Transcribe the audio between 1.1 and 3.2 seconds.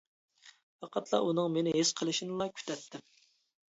ئۇنىڭ مېنى ھېس قىلىشىنىلا كۈتەتتىم.